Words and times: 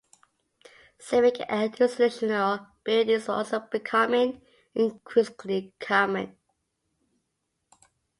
Civic 0.97 1.41
and 1.47 1.79
institutional 1.79 2.65
buildings 2.83 3.27
were 3.27 3.35
also 3.35 3.59
becoming 3.59 4.41
increasingly 4.73 5.75
common. 5.79 6.35